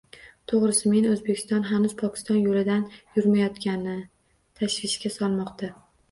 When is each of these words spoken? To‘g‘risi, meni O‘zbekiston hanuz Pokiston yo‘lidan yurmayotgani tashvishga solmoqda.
To‘g‘risi, 0.51 0.83
meni 0.91 1.09
O‘zbekiston 1.15 1.65
hanuz 1.71 1.91
Pokiston 1.99 2.39
yo‘lidan 2.45 2.85
yurmayotgani 3.17 3.93
tashvishga 4.61 5.13
solmoqda. 5.17 5.71